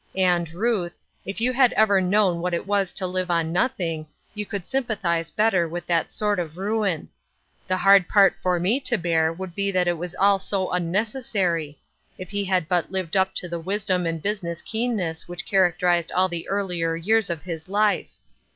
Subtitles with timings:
[0.17, 0.97] And, Ruth,
[1.27, 5.29] if you had ever known what it was to live on nothing, you could sympathize
[5.29, 7.07] better with that sort of ruin.
[7.67, 11.77] The hard part for me to bear would be that it is all so unnecessary;
[12.17, 16.27] if he had but lived up to the wisdom and business keenness which characterized all
[16.29, 18.13] the earlier years of his life